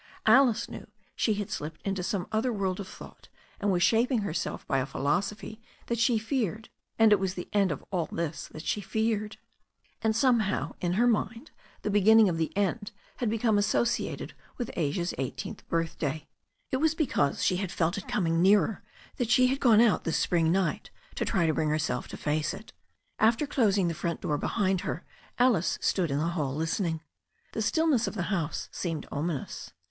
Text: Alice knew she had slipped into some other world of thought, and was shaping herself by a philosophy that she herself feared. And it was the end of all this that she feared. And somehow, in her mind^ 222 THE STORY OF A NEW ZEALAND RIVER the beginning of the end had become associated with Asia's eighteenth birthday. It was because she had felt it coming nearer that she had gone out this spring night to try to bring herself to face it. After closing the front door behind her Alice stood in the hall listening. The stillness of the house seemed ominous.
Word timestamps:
Alice 0.25 0.67
knew 0.67 0.87
she 1.15 1.35
had 1.35 1.51
slipped 1.51 1.79
into 1.83 2.01
some 2.01 2.25
other 2.31 2.51
world 2.51 2.79
of 2.79 2.87
thought, 2.87 3.29
and 3.59 3.71
was 3.71 3.83
shaping 3.83 4.21
herself 4.21 4.65
by 4.65 4.79
a 4.79 4.85
philosophy 4.87 5.61
that 5.85 5.99
she 5.99 6.15
herself 6.17 6.27
feared. 6.27 6.69
And 6.97 7.11
it 7.13 7.19
was 7.19 7.35
the 7.35 7.47
end 7.53 7.71
of 7.71 7.85
all 7.91 8.07
this 8.07 8.47
that 8.47 8.63
she 8.65 8.81
feared. 8.81 9.37
And 10.01 10.15
somehow, 10.15 10.73
in 10.81 10.93
her 10.93 11.07
mind^ 11.07 11.49
222 11.51 11.51
THE 11.51 11.51
STORY 11.53 11.69
OF 11.69 11.69
A 11.69 11.69
NEW 11.69 11.69
ZEALAND 11.69 11.69
RIVER 11.69 11.81
the 11.83 11.99
beginning 12.01 12.29
of 12.31 12.37
the 12.39 12.57
end 12.57 12.91
had 13.17 13.29
become 13.29 13.57
associated 13.59 14.33
with 14.57 14.71
Asia's 14.75 15.13
eighteenth 15.19 15.69
birthday. 15.69 16.27
It 16.71 16.77
was 16.77 16.95
because 16.95 17.43
she 17.43 17.57
had 17.57 17.71
felt 17.71 17.95
it 17.99 18.07
coming 18.07 18.41
nearer 18.41 18.81
that 19.17 19.29
she 19.29 19.45
had 19.49 19.59
gone 19.59 19.81
out 19.81 20.03
this 20.05 20.17
spring 20.17 20.51
night 20.51 20.89
to 21.13 21.25
try 21.25 21.45
to 21.45 21.53
bring 21.53 21.69
herself 21.69 22.07
to 22.07 22.17
face 22.17 22.55
it. 22.55 22.73
After 23.19 23.45
closing 23.45 23.87
the 23.87 23.93
front 23.93 24.21
door 24.21 24.39
behind 24.39 24.81
her 24.81 25.05
Alice 25.37 25.77
stood 25.79 26.09
in 26.09 26.17
the 26.17 26.29
hall 26.33 26.55
listening. 26.55 27.01
The 27.51 27.61
stillness 27.61 28.07
of 28.07 28.15
the 28.15 28.23
house 28.33 28.67
seemed 28.71 29.07
ominous. 29.11 29.73